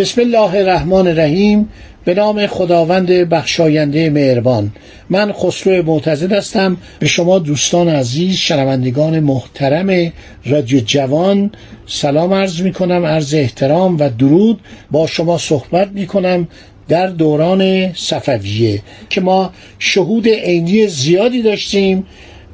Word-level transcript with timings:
بسم 0.00 0.20
الله 0.20 0.54
الرحمن 0.54 1.06
الرحیم. 1.06 1.68
به 2.04 2.14
نام 2.14 2.46
خداوند 2.46 3.06
بخشاینده 3.10 4.10
مهربان. 4.10 4.70
من 5.10 5.32
خسرو 5.32 5.82
معتزد 5.82 6.32
هستم. 6.32 6.76
به 6.98 7.06
شما 7.06 7.38
دوستان 7.38 7.88
عزیز 7.88 8.36
شنوندگان 8.36 9.20
محترم 9.20 10.12
رادیو 10.46 10.80
جوان 10.80 11.50
سلام 11.86 12.34
عرض 12.34 12.60
می 12.60 12.72
کنم 12.72 13.06
عرض 13.06 13.34
احترام 13.34 13.96
و 13.98 14.08
درود. 14.08 14.60
با 14.90 15.06
شما 15.06 15.38
صحبت 15.38 15.88
می 15.88 16.06
کنم 16.06 16.48
در 16.88 17.06
دوران 17.06 17.92
صفویه 17.92 18.82
که 19.10 19.20
ما 19.20 19.52
شهود 19.78 20.28
عینی 20.28 20.86
زیادی 20.86 21.42
داشتیم. 21.42 22.06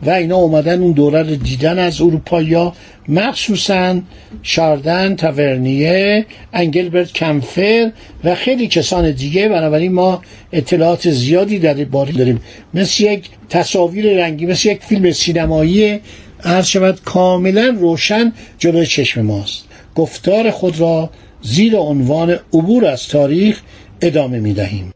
و 0.03 0.11
اینا 0.11 0.37
اومدن 0.37 0.83
اون 0.83 0.93
دوره 0.93 1.23
رو 1.23 1.37
دیدن 1.37 1.79
از 1.79 2.01
اروپایی 2.01 2.71
مخصوصا 3.09 4.01
شاردن 4.43 5.17
تاورنیه 5.17 6.27
انگلبرت 6.53 7.13
کمفر 7.13 7.91
و 8.25 8.35
خیلی 8.35 8.67
کسان 8.67 9.11
دیگه. 9.11 9.49
بنابراین 9.49 9.93
ما 9.93 10.23
اطلاعات 10.53 11.11
زیادی 11.11 11.59
در 11.59 11.75
باری 11.75 12.13
داریم. 12.13 12.41
مثل 12.75 13.05
یک 13.05 13.29
تصاویر 13.49 14.17
رنگی 14.17 14.47
مثل 14.47 14.69
یک 14.69 14.83
فیلم 14.83 15.13
سینمایی. 15.13 16.01
هر 16.41 16.63
شود 16.63 17.01
کاملا 17.05 17.77
روشن 17.81 18.33
جلوی 18.59 18.87
چشم 18.87 19.21
ماست. 19.21 19.65
گفتار 19.95 20.51
خود 20.51 20.81
را 20.81 21.11
زیر 21.43 21.77
عنوان 21.77 22.31
عبور 22.31 22.87
از 22.87 23.09
تاریخ 23.09 23.61
ادامه 24.01 24.41
می 24.41 24.55
دهیم 24.55 24.96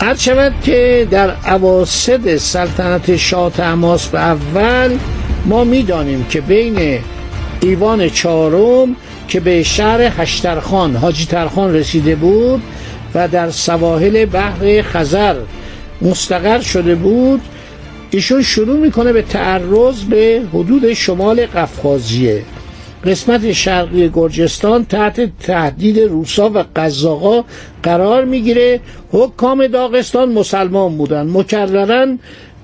هر 0.00 0.52
که 0.62 1.08
در 1.10 1.30
عواسط 1.30 2.36
سلطنت 2.36 3.16
شاه 3.16 3.52
تماس 3.52 4.06
به 4.06 4.18
اول 4.18 4.96
ما 5.46 5.64
می‌دانیم 5.64 6.26
که 6.30 6.40
بین 6.40 6.98
ایوان 7.60 8.08
چهارم 8.08 8.96
که 9.28 9.40
به 9.40 9.62
شهر 9.62 10.00
هشترخان 10.18 10.96
حاجی 10.96 11.26
ترخان 11.26 11.74
رسیده 11.74 12.14
بود 12.14 12.62
و 13.14 13.28
در 13.28 13.50
سواحل 13.50 14.24
بحر 14.24 14.82
خزر 14.82 15.36
مستقر 16.02 16.60
شده 16.60 16.94
بود 16.94 17.40
ایشون 18.10 18.42
شروع 18.42 18.76
می‌کنه 18.76 19.12
به 19.12 19.22
تعرض 19.22 20.02
به 20.02 20.42
حدود 20.54 20.92
شمال 20.92 21.46
قفقازیه. 21.46 22.42
قسمت 23.04 23.52
شرقی 23.52 24.10
گرجستان 24.14 24.84
تحت 24.84 25.38
تهدید 25.40 25.98
روسا 25.98 26.50
و 26.50 26.64
قزاقا 26.76 27.44
قرار 27.82 28.24
می‌گیره. 28.24 28.80
حکام 29.12 29.66
داغستان 29.66 30.32
مسلمان 30.32 30.96
بودن. 30.96 31.26
مکررن 31.26 32.18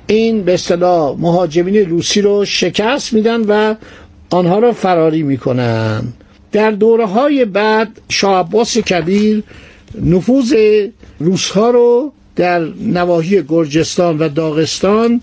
این 0.07 0.43
به 0.43 0.55
اصطلاح 0.55 1.17
مهاجمین 1.19 1.77
روسی 1.77 2.21
رو 2.21 2.45
شکست 2.45 3.13
میدن 3.13 3.41
و 3.41 3.75
آنها 4.31 4.59
را 4.59 4.73
فراری 4.73 5.23
می‌کنن. 5.23 6.03
در 6.53 6.71
دوره 6.71 7.07
های 7.07 7.45
بعد 7.45 8.01
شاه 8.09 8.41
عباس 8.41 8.79
کبیر 8.79 9.43
نفوذ 10.03 10.55
روسها 11.21 11.71
رو 11.71 12.13
در 12.37 12.61
نواحی 12.81 13.43
گرجستان 13.49 14.19
و 14.19 14.29
داغستان 14.29 15.21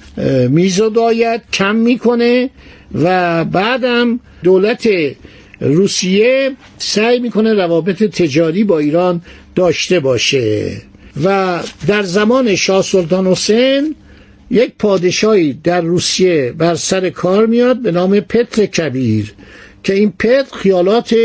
میزداید 0.50 1.42
کم 1.54 1.76
می‌کنه 1.76 2.50
و 2.96 3.46
بعدم 3.46 4.20
دولت 4.44 4.90
روسیه 5.60 6.52
سعی 6.78 7.20
می‌کنه 7.20 7.54
روابط 7.54 8.04
تجاری 8.04 8.64
با 8.64 8.80
ایران 8.80 9.22
داشته 9.56 10.00
باشه. 10.00 10.72
و 11.24 11.60
در 11.88 12.04
زمان 12.04 12.56
شاه 12.56 12.82
سلطان 12.84 13.28
حسین 13.28 13.96
یک 14.52 14.74
پادشاهی 14.80 15.54
در 15.54 15.82
روسیه 15.82 16.54
بر 16.58 16.76
سر 16.76 17.10
کار 17.10 17.46
میاد 17.46 17.82
به 17.82 17.92
نام 17.92 18.20
پتر 18.20 18.66
کبیر 18.66 19.34
که 19.84 19.94
این 19.94 20.14
پتر 20.20 20.56
خیالات 20.58 21.16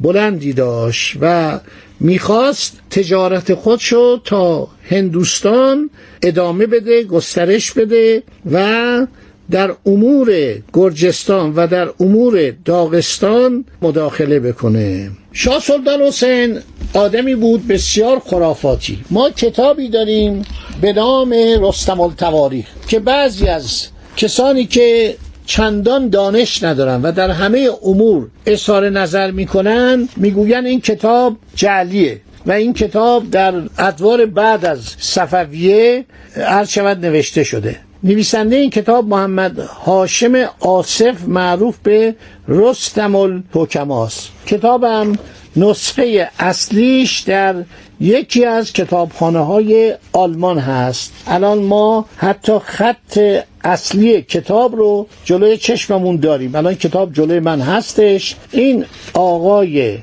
بلندی 0.00 0.52
داشت 0.52 1.16
و 1.20 1.58
می‌خواست 2.00 2.80
تجارت 2.90 3.54
خودشو 3.54 4.20
تا 4.24 4.68
هندوستان 4.90 5.90
ادامه 6.22 6.66
بده 6.66 7.04
گسترش 7.04 7.72
بده 7.72 8.22
و 8.52 9.06
در 9.50 9.74
امور 9.86 10.32
گرجستان 10.72 11.52
و 11.56 11.66
در 11.66 11.88
امور 12.00 12.50
داغستان 12.64 13.64
مداخله 13.82 14.40
بکنه. 14.40 15.10
شاه 15.32 15.60
سلطان 15.60 16.02
حسین 16.02 16.58
آدمی 16.94 17.34
بود 17.34 17.68
بسیار 17.68 18.18
خرافاتی. 18.18 18.98
ما 19.10 19.30
کتابی 19.30 19.88
داریم 19.88 20.42
به 20.80 20.92
نام 20.92 21.34
رستم 21.60 22.00
التواریخ 22.00 22.66
که 22.88 22.98
بعضی 23.00 23.46
از 23.46 23.86
کسانی 24.16 24.66
که 24.66 25.16
چندان 25.46 26.08
دانش 26.08 26.62
ندارن 26.62 27.02
و 27.02 27.12
در 27.12 27.30
همه 27.30 27.68
امور 27.84 28.26
اظهار 28.46 28.90
نظر 28.90 29.30
می‌کنن 29.30 30.08
می‌گوین 30.16 30.66
این 30.66 30.80
کتاب 30.80 31.36
جعلیه 31.54 32.20
و 32.46 32.52
این 32.52 32.72
کتاب 32.72 33.30
در 33.30 33.54
ادوار 33.78 34.26
بعد 34.26 34.64
از 34.64 34.80
صفویه 34.98 36.04
عرض 36.36 36.68
شود 36.68 37.06
نوشته 37.06 37.44
شده. 37.44 37.76
نویسنده 38.02 38.56
این 38.56 38.70
کتاب 38.70 39.08
محمد 39.08 39.58
هاشم 39.58 40.32
آصف 40.60 41.28
معروف 41.28 41.78
به 41.82 42.14
رستم 42.48 43.14
الحکماست. 43.14 44.28
کتابم 44.46 45.18
نسخه 45.56 46.30
اصلیش 46.38 47.20
در 47.20 47.54
یکی 48.00 48.44
از 48.44 48.72
کتابخانه 48.72 49.38
های 49.38 49.94
آلمان 50.12 50.58
هست. 50.58 51.12
الان 51.26 51.58
ما 51.58 52.06
حتی 52.16 52.58
خط 52.58 53.18
اصلی 53.64 54.22
کتاب 54.22 54.76
رو 54.76 55.06
جلوی 55.24 55.56
چشممون 55.56 56.16
داریم. 56.16 56.54
الان 56.54 56.74
کتاب 56.74 57.12
جلوی 57.12 57.40
من 57.40 57.60
هستش. 57.60 58.36
این 58.52 58.84
آقای 59.14 59.98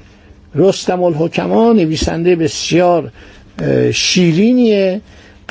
رستم 0.55 1.03
الحکما 1.03 1.73
نویسنده 1.73 2.35
بسیار 2.35 3.11
شیرینیه. 3.93 5.01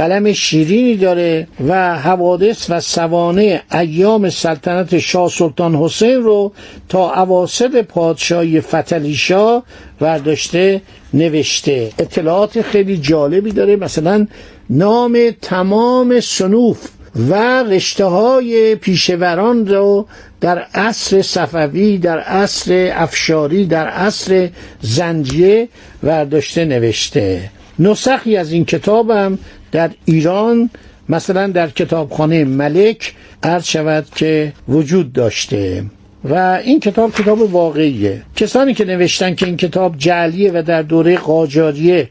قلم 0.01 0.33
شیرینی 0.33 0.97
داره 0.97 1.47
و 1.69 1.99
حوادث 1.99 2.67
و 2.71 2.81
سوانه 2.81 3.63
ایام 3.73 4.31
سلطنت 4.31 4.99
شاه 4.99 5.29
سلطان 5.29 5.75
حسین 5.75 6.15
رو 6.23 6.53
تا 6.89 7.11
عواسط 7.13 7.77
پادشاهی 7.85 8.61
فتلی 8.61 9.15
شاه 9.15 9.63
ورداشته 10.01 10.83
نوشته. 11.15 11.91
اطلاعات 11.99 12.63
خیلی 12.63 12.97
جالبی 12.99 13.53
داره. 13.53 13.77
مثلا 13.77 14.27
نام 14.71 15.19
تمام 15.43 16.21
سنوف 16.21 16.89
و 17.31 17.63
رشته 17.63 18.05
های 18.05 18.75
پیشوران 18.75 19.67
رو 19.67 20.07
در 20.41 20.59
عصر 20.75 21.23
صفوی 21.23 21.99
در 21.99 22.19
عصر 22.21 22.93
افشاری 22.95 23.67
در 23.67 23.89
عصر 23.89 24.49
زنجیه 24.81 25.69
ورداشته 26.03 26.65
نوشته. 26.65 27.51
نسخی 27.79 28.37
از 28.37 28.53
این 28.53 28.65
کتابم 28.65 29.39
در 29.73 29.91
ایران 30.05 30.71
مثلا 31.09 31.47
در 31.47 31.71
کتابخانه 31.71 32.45
ملک 32.45 33.15
عرض 33.43 33.65
شود 33.65 34.07
که 34.15 34.53
وجود 34.69 35.13
داشته. 35.13 35.85
و 36.25 36.61
این 36.65 36.81
کتاب 36.81 37.15
کتاب 37.15 37.55
واقعیه. 37.55 38.23
کسانی 38.37 38.75
که 38.75 38.85
نوشتن 38.85 39.35
که 39.35 39.47
این 39.47 39.57
کتاب 39.57 39.97
جعلیه 39.99 40.51
و 40.55 40.63
در 40.63 40.83
دوره 40.83 41.17
قاجاریه 41.17 42.09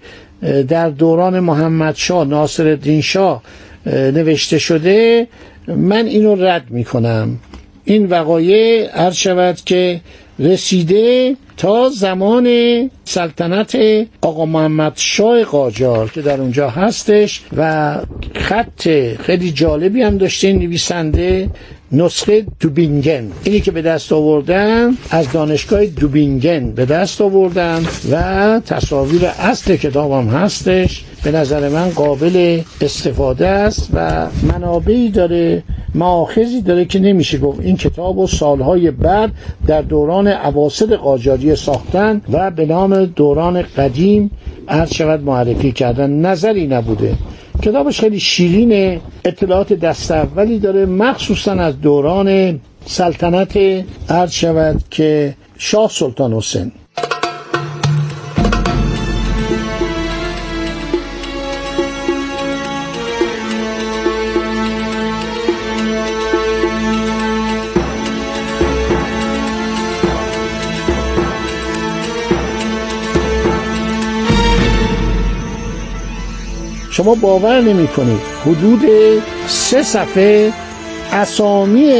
در 0.67 0.89
دوران 0.89 1.39
محمد 1.39 1.95
شاه 1.95 2.27
ناصر 2.27 2.67
الدین 2.67 3.01
شاه 3.01 3.43
نوشته 3.85 4.59
شده 4.59 5.27
من 5.67 6.05
اینو 6.05 6.35
رد 6.35 6.65
می‌کنم. 6.69 7.39
این 7.85 8.05
وقایع 8.05 8.87
عرض 8.87 9.15
شود 9.15 9.55
که 9.65 10.01
رسیده 10.39 11.35
تا 11.59 11.89
زمان 11.89 12.47
سلطنت 13.05 13.77
آقا 14.21 14.45
محمد 14.45 14.93
شاه 14.95 15.43
قاجار 15.43 16.11
که 16.11 16.21
در 16.21 16.41
اونجا 16.41 16.69
هستش 16.69 17.41
و 17.57 17.95
خط 18.35 18.89
خیلی 19.21 19.51
جالبی 19.51 20.01
هم 20.01 20.17
داشته 20.17 20.53
نویسنده 20.53 21.49
نسخه 21.91 22.45
دوبینگن. 22.59 23.31
اینی 23.43 23.61
که 23.61 23.71
به 23.71 23.81
دست 23.81 24.13
آوردن 24.13 24.97
از 25.09 25.31
دانشگاه 25.31 25.85
دوبینگن 25.85 26.71
به 26.71 26.85
دست 26.85 27.21
آوردن 27.21 27.85
و 28.11 28.59
تصاویر 28.65 29.25
اصل 29.25 29.75
کتاب 29.75 30.11
هم 30.11 30.27
هستش. 30.27 31.03
به 31.23 31.31
نظر 31.31 31.69
من 31.69 31.89
قابل 31.89 32.61
استفاده 32.81 33.47
است 33.47 33.89
و 33.93 34.27
منابعی 34.43 35.09
داره 35.09 35.63
معاخذی 35.95 36.61
داره 36.61 36.85
که 36.85 36.99
نمیشه 36.99 37.37
گفت. 37.37 37.59
این 37.59 37.77
کتاب 37.77 38.17
و 38.17 38.27
سالهای 38.27 38.91
بعد 38.91 39.31
در 39.67 39.81
دوران 39.81 40.27
عواصد 40.27 40.93
قاجاری 40.93 41.55
ساختن 41.55 42.21
و 42.31 42.51
به 42.51 42.65
نام 42.65 43.05
دوران 43.05 43.61
قدیم 43.61 44.31
عرض 44.67 44.93
شود 44.93 45.23
معرفی 45.23 45.71
کردن. 45.71 46.09
نظری 46.09 46.67
نبوده. 46.67 47.13
کتابش 47.61 47.99
خیلی 47.99 48.19
شیرین 48.19 48.99
اطلاعات 49.25 49.73
دست 49.73 50.11
اولی 50.11 50.59
داره. 50.59 50.85
مخصوصا 50.85 51.51
از 51.51 51.81
دوران 51.81 52.59
سلطنت 52.85 53.57
عرض 54.09 54.31
شود 54.31 54.83
که 54.89 55.33
شاه 55.57 55.89
سلطان 55.89 56.33
حسین. 56.33 56.71
باور 77.15 77.61
نمی 77.61 77.87
کنید 77.87 78.21
حدود 78.45 78.81
سه 79.47 79.83
صفحه 79.83 80.53
اسامی 81.11 81.91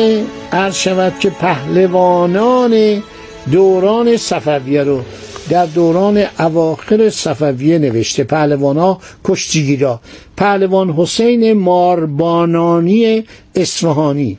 عرض 0.52 0.76
شود 0.76 1.20
که 1.20 1.30
پهلوانان 1.30 3.04
دوران 3.52 4.18
صفویه 4.18 4.84
رو 4.84 5.02
در 5.50 5.66
دوران 5.66 6.24
اواخر 6.40 7.10
صفویه 7.10 7.78
نوشته. 7.80 8.24
پهلوانا 8.24 8.98
کشتیگیرا. 9.26 10.00
پهلوان 10.38 10.90
حسین 10.90 11.54
ماربانانی 11.54 13.24
اصفهانی. 13.56 14.38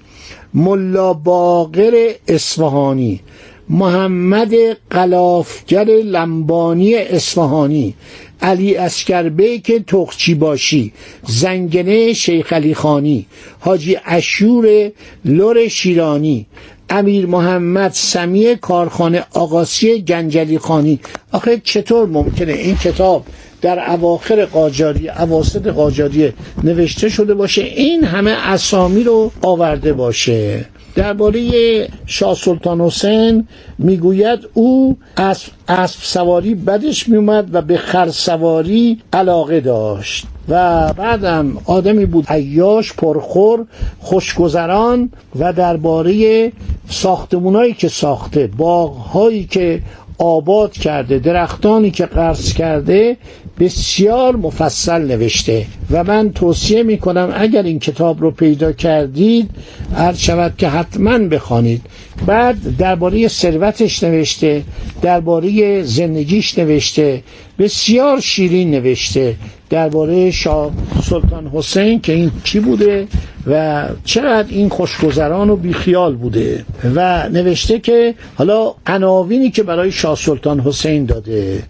ملا 0.55 1.13
باقر 1.13 2.11
اصفهانی. 2.29 3.21
محمد 3.69 4.55
قلافگر 4.91 5.85
لمبانی 5.85 6.95
اصفهانی. 6.95 7.95
علی 8.43 8.77
اسکربیک 8.77 9.87
تخچی 9.87 10.35
باشی. 10.35 10.93
زنگنه 11.27 12.13
شیخ 12.13 12.53
علی 12.53 12.75
خانی. 12.75 13.27
حاجی 13.61 13.97
اشور 14.07 14.91
لور 15.25 15.69
شیرانی. 15.69 16.47
امیر 16.91 17.27
محمد 17.27 17.93
سمی 17.93 18.57
کارخانه 18.57 19.25
آقاسی 19.35 20.03
گنجلی 20.03 20.59
خانی. 20.59 21.01
آخه 21.33 21.61
چطور 21.65 22.07
ممکنه 22.07 22.53
این 22.53 22.77
کتاب 22.77 23.27
در 23.63 23.91
اواخر 23.91 24.45
قاجاری 24.45 25.09
اواسط 25.09 25.67
قاجاری 25.67 26.33
نوشته 26.65 27.09
شده 27.09 27.35
باشه؟ 27.35 27.63
این 27.63 28.05
همه 28.05 28.31
اسامی 28.31 29.03
رو 29.05 29.33
آورده 29.43 29.93
باشه. 29.93 30.65
درباره 31.01 31.89
شاه 32.07 32.35
سلطان 32.35 32.81
حسین 32.81 33.47
می‌گوید 33.79 34.39
او 34.55 34.97
اسب, 35.17 35.53
اسب 35.69 35.99
سواری 36.03 36.55
بدش 36.55 37.09
میومد 37.09 37.49
و 37.53 37.63
به 37.63 37.77
خر 37.77 38.09
سواری 38.09 38.99
علاقه 39.13 39.61
داشت 39.61 40.27
و 40.49 40.93
بعدم 40.93 41.57
آدمی 41.65 42.07
بود 42.07 42.25
عیاش 42.29 42.93
پرخور 42.93 43.67
خوشگذران 43.99 45.11
و 45.39 45.53
درباره 45.53 46.53
ساختمونایی 46.89 47.75
که 47.75 47.89
ساخته 47.89 48.47
باغهایی 48.47 49.45
که 49.45 49.83
آباد 50.19 50.73
کرده 50.73 51.19
درختانی 51.19 51.91
که 51.91 52.07
قرض 52.07 52.53
کرده 52.55 53.17
بسیار 53.61 54.37
مفصل 54.37 55.03
نوشته 55.03 55.67
و 55.91 56.05
من 56.05 56.33
توصیه 56.33 56.83
می 56.83 56.99
کنم 56.99 57.33
اگر 57.35 57.63
این 57.63 57.79
کتاب 57.79 58.21
رو 58.21 58.31
پیدا 58.31 58.73
کردید 58.73 59.51
عرض 59.97 60.19
شود 60.19 60.55
که 60.59 60.69
حتما 60.69 61.19
بخوانید. 61.19 61.83
بعد 62.27 62.77
درباره 62.79 63.29
ثروتش 63.29 64.03
نوشته 64.03 64.63
درباره 65.03 65.83
زندگیش 65.83 66.59
نوشته 66.59 67.23
بسیار 67.59 68.21
شیرین 68.21 68.71
نوشته 68.71 69.37
درباره 69.71 70.31
شاه 70.31 70.71
سلطان 71.03 71.47
حسین 71.47 72.01
که 72.01 72.13
این 72.13 72.31
کی 72.45 72.61
بوده 72.61 73.07
و 73.47 73.85
چقدر 74.05 74.49
این 74.49 74.69
خوشگذران 74.69 75.51
و 75.51 75.57
بیخیال 75.57 76.15
بوده. 76.17 76.65
و 76.95 77.29
نوشته 77.29 77.79
که 77.79 78.15
حالا 78.35 78.75
عناوینی 78.87 79.51
که 79.51 79.63
برای 79.63 79.93
شاه 79.93 80.17
سلطان 80.17 80.61
حسین 80.61 81.05
داده. 81.05 81.63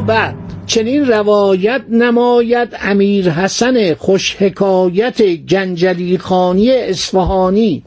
بعد 0.00 0.34
چنین 0.66 1.06
روایت 1.06 1.82
نماید 1.90 2.68
امیر 2.80 3.30
حسن 3.30 3.94
خوش 3.94 4.36
حکایت 4.36 5.22
گنجلی 5.22 6.18
خانی 6.18 6.70
اصفهانی 6.70 7.82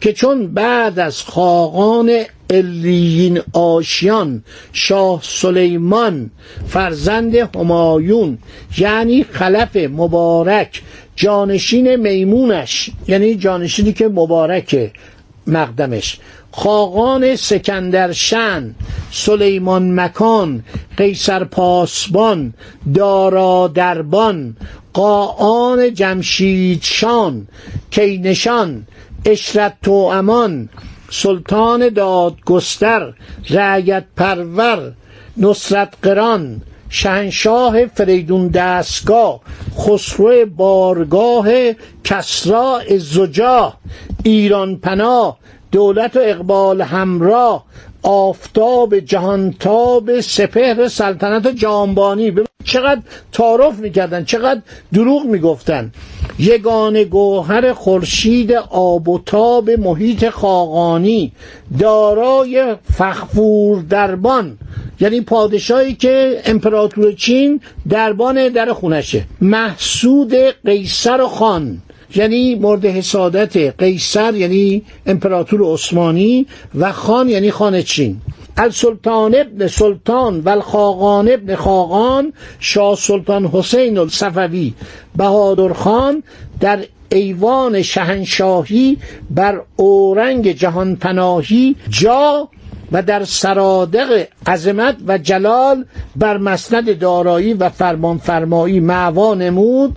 که 0.00 0.12
چون 0.12 0.46
بعد 0.46 0.98
از 0.98 1.22
خاقان 1.22 2.10
الیین 2.50 3.40
آشیان 3.52 4.44
شاه 4.72 5.20
سلیمان 5.22 6.30
فرزند 6.66 7.34
همایون 7.34 8.38
یعنی 8.78 9.24
خلف 9.30 9.76
مبارک 9.76 10.82
جانشین 11.16 11.96
میمونش 11.96 12.90
یعنی 13.08 13.34
جانشینی 13.34 13.92
که 13.92 14.08
مبارک 14.08 14.92
مقدمش. 15.46 16.18
خاقان 16.56 17.36
سکندرشن 17.36 18.74
سلیمان 19.12 20.00
مکان 20.00 20.64
قیصر 20.96 21.44
پاسبان 21.44 22.54
دارا 22.94 23.70
دربان 23.74 24.56
قاآن 24.92 25.94
جمشیدشان 25.94 27.46
کینشان 27.90 28.86
اشرت 29.24 29.74
تو 29.82 29.92
امان 29.92 30.68
سلطان 31.10 31.88
دادگستر 31.88 33.12
رعیت 33.50 34.04
پرور 34.16 34.92
نصرت 35.36 35.94
قران 36.02 36.62
شهنشاه 36.94 37.86
فریدون 37.86 38.48
دستگاه 38.48 39.40
خسرو 39.78 40.46
بارگاه 40.46 41.48
کسرا 42.04 42.80
زجاه 42.98 43.78
ایران 44.22 44.76
پناه 44.76 45.38
دولت 45.72 46.16
اقبال 46.16 46.80
همراه 46.80 47.64
آفتاب 48.02 48.98
جهانتاب 48.98 50.20
سپهر 50.20 50.88
سلطنت 50.88 51.46
جانبانی. 51.48 52.32
چقدر 52.74 53.00
تعارف 53.32 53.78
می‌کردن 53.78 54.24
چقدر 54.24 54.60
دروغ 54.92 55.24
می‌گفتن. 55.24 55.92
یگان 56.38 57.04
گوهر 57.04 57.72
خورشید 57.72 58.52
آب 58.70 59.08
و 59.08 59.20
تاب 59.26 59.70
محیط 59.70 60.28
خاقانی 60.28 61.32
دارای 61.78 62.76
فخفور 62.98 63.82
دربان 63.82 64.58
یعنی 65.00 65.20
پادشاهی 65.20 65.94
که 65.94 66.42
امپراتور 66.44 67.12
چین 67.12 67.60
دربان 67.88 68.48
در 68.48 68.72
خونشه 68.72 69.24
محسود 69.40 70.34
قیصر 70.64 71.20
و 71.20 71.28
خان 71.28 71.82
یعنی 72.14 72.54
مورد 72.54 72.84
حسادت 72.84 73.56
قیصر 73.56 74.34
یعنی 74.34 74.82
امپراتور 75.06 75.72
عثمانی 75.72 76.46
و 76.74 76.92
خان 76.92 77.28
یعنی 77.28 77.50
خان 77.50 77.82
چین. 77.82 78.20
السلطان 78.58 79.34
ابن 79.34 79.66
سلطان 79.66 80.40
و 80.40 80.48
الخاقان 80.48 81.28
ابن 81.28 81.54
خاقان 81.54 82.32
شاه 82.58 82.96
سلطان 82.96 83.46
حسین 83.46 83.98
الصفوی 83.98 84.74
بهادر 85.16 85.72
خان 85.72 86.22
در 86.60 86.84
ایوان 87.12 87.82
شهنشاهی 87.82 88.98
بر 89.30 89.60
اورنگ 89.76 90.52
جهان 90.52 90.96
پناهی 90.96 91.76
جا 91.88 92.48
و 92.92 93.02
در 93.02 93.24
سرادق 93.24 94.26
عظمت 94.46 94.96
و 95.06 95.18
جلال 95.18 95.84
بر 96.16 96.36
مسند 96.36 96.98
دارایی 96.98 97.54
و 97.54 97.68
فرمان 97.68 98.18
فرمایی 98.18 98.80
معوا 98.80 99.34
نمود. 99.34 99.96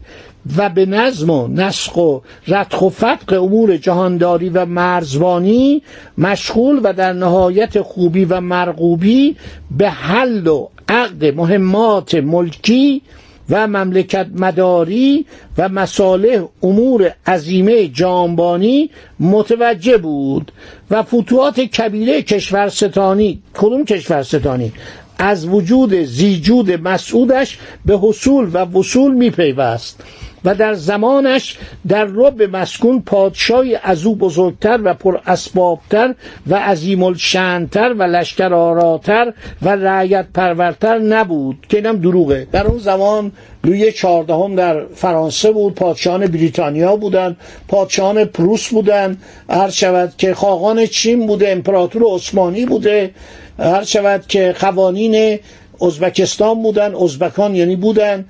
و 0.58 0.70
به 0.70 0.86
نظم 0.86 1.30
و 1.30 1.48
نسق 1.48 1.98
و 1.98 2.22
رتخ 2.48 2.82
و 2.82 2.90
فتق 2.90 3.44
امور 3.44 3.78
جهانداری 3.78 4.50
و 4.50 4.66
مرزبانی 4.66 5.82
مشغول 6.18 6.80
و 6.84 6.94
در 6.94 7.14
نهایت 7.14 7.82
خوبی 7.82 8.26
و 8.26 8.42
مرغوبی 8.42 9.36
به 9.78 9.90
حل 9.90 10.48
و 10.48 10.68
عقد 10.90 11.36
مهمات 11.36 12.16
ملکی 12.16 13.02
و 13.50 13.68
مملکت 13.68 14.28
مداری 14.36 15.26
و 15.58 15.70
مصالح 15.70 16.46
امور 16.64 17.14
عظیمه 17.28 17.88
جانبانی 17.88 18.90
متوجه 19.20 19.98
بود 19.98 20.52
و 20.92 21.04
فتوحات 21.04 21.60
کبیره 21.60 22.22
کشورستانی 22.22 23.42
کدوم 23.54 23.86
کشورستانی؟ 23.86 24.74
از 25.20 25.48
وجود 25.48 25.94
زیجود 25.94 26.72
مسعودش 26.72 27.58
به 27.86 27.98
حصول 28.02 28.50
و 28.54 28.58
وصول 28.58 29.14
میپیوست. 29.14 30.04
و 30.48 30.56
در 30.56 30.74
زمانش 30.74 31.58
در 31.88 32.06
رب 32.06 32.56
مسکون 32.56 33.02
پادشاهی 33.02 33.76
از 33.84 34.06
او 34.06 34.16
بزرگتر 34.16 34.80
و 34.84 34.94
پر 34.94 35.20
اسبابتر 35.26 36.16
و 36.48 36.56
عظیم 36.56 37.04
الشنتر 37.04 37.94
و 37.94 38.04
لشکر 38.04 38.54
آراتر 38.54 39.34
و 39.62 39.70
رعیت 39.70 40.26
پرورتر 40.34 40.98
نبود. 40.98 41.66
که 41.70 41.78
اینم 41.78 41.98
دروغه. 41.98 42.48
در 42.52 42.68
اون 42.68 42.78
زمان 42.78 43.32
لوی 43.64 43.92
چهاردهم 43.92 44.56
در 44.56 44.86
فرانسه 44.96 45.52
بود 45.52 45.76
پادشاهان 45.76 46.28
بریتانیا 46.28 46.96
بودن 46.96 47.36
پادشاهان 47.68 48.26
پروس 48.26 48.70
بودن 48.70 49.18
هر 49.50 49.70
شود 49.70 50.14
که 50.18 50.34
خاقان 50.34 50.86
چین 50.86 51.28
بوده 51.28 51.50
امپراتور 51.50 52.04
عثمانی 52.16 52.66
بوده 52.66 53.12
هر 53.60 53.84
شود 53.84 54.28
که 54.28 54.56
قوانین 54.60 55.40
ازبکستان 55.82 56.64
بودن 56.64 56.96
ازبکان 56.96 57.56
یعنی 57.56 57.76
بودن 57.76 58.26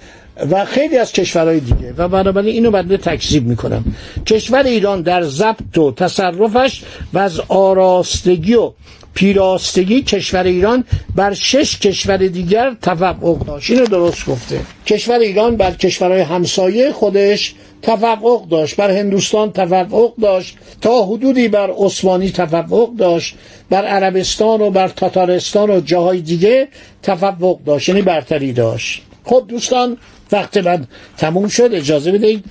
و 0.51 0.65
خیلی 0.65 0.97
از 0.97 1.11
کشورهای 1.11 1.59
دیگه. 1.59 1.93
و 1.97 2.07
بنابراین 2.07 2.53
اینو 2.53 2.71
بنده 2.71 2.97
تکذیب 2.97 3.47
می‌کنم. 3.47 3.83
کشور 4.25 4.63
ایران 4.63 5.01
در 5.01 5.21
ضبط 5.23 5.77
و 5.77 5.91
تصرفش 5.91 6.83
و 7.13 7.19
از 7.19 7.41
آراستگی 7.47 8.53
و 8.53 8.71
پیراستگی 9.13 10.01
کشور 10.01 10.43
ایران 10.43 10.83
بر 11.15 11.33
شش 11.33 11.79
کشور 11.79 12.17
دیگر 12.17 12.75
تفوق 12.81 13.45
داشت. 13.45 13.71
اینو 13.71 13.85
درست 13.85 14.25
گفته. 14.25 14.59
کشور 14.85 15.19
ایران 15.19 15.55
بر 15.55 15.71
کشورهای 15.71 16.21
همسایه 16.21 16.91
خودش 16.91 17.55
تفوق 17.81 18.47
داشت. 18.49 18.75
بر 18.75 18.91
هندوستان 18.91 19.51
تفوق 19.51 20.15
داشت. 20.21 20.57
تا 20.81 21.05
حدودی 21.05 21.47
بر 21.47 21.69
عثمانی 21.77 22.31
تفوق 22.31 22.95
داشت. 22.95 23.35
بر 23.69 23.85
عربستان 23.85 24.61
و 24.61 24.69
بر 24.69 24.87
تاتارستان 24.87 25.69
و 25.69 25.79
جاهای 25.79 26.21
دیگه 26.21 26.67
تفوق 27.03 27.63
داشت. 27.63 27.89
یعنی 27.89 28.01
برتری 28.01 28.53
داشت. 28.53 29.01
خب 29.27 29.45
دوستان 29.47 29.97
وقت 30.31 30.57
من 30.57 30.87
تموم 31.17 31.47
شد 31.47 31.69
اجازه 31.73 32.11
بدهید 32.11 32.45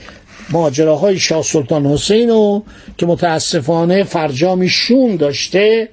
ماجراهای 0.50 1.18
شاه 1.18 1.42
سلطان 1.42 1.86
حسین 1.86 2.28
رو 2.28 2.62
که 2.98 3.06
متاسفانه 3.06 4.02
فرجامی 4.02 4.68
شوم 4.68 5.16
داشته 5.16 5.88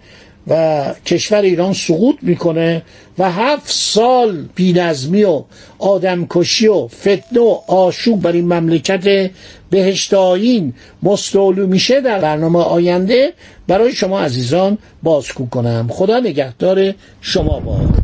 و 0.47 0.85
کشور 1.05 1.41
ایران 1.41 1.73
سقوط 1.73 2.15
می‌کنه 2.21 2.81
و 3.17 3.31
هفت 3.31 3.71
سال 3.71 4.45
بینظمی 4.55 5.23
و 5.23 5.43
آدمکشی 5.79 6.67
و 6.67 6.87
فتنه 6.87 7.39
و 7.39 7.57
آشوب 7.67 8.21
بر 8.21 8.31
این 8.31 8.53
مملکت 8.53 9.31
بهشت 9.69 10.13
آیین 10.13 10.73
مستولو 11.03 11.67
میشه 11.67 12.01
در 12.01 12.19
برنامه 12.19 12.59
آینده. 12.59 13.33
برای 13.67 13.93
شما 13.93 14.19
عزیزان 14.19 14.77
بازگو 15.03 15.45
کنم. 15.45 15.87
خدا 15.91 16.19
نگهدار 16.19 16.93
شما 17.21 17.59
باد. 17.59 18.03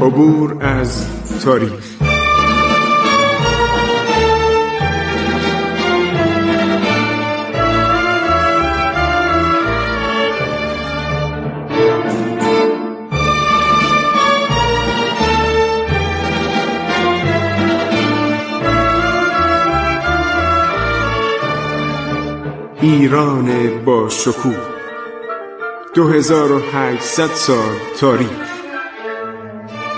عبور 0.00 0.64
از 0.64 1.19
تاریخ 1.44 2.00
ایران 22.80 23.84
با 23.84 24.08
شکوه. 24.08 24.54
2800 25.94 27.26
سال 27.26 27.56
تاریخ. 28.00 28.49